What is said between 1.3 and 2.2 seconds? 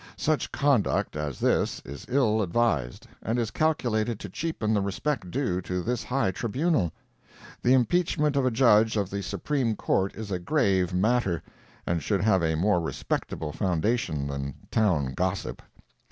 this is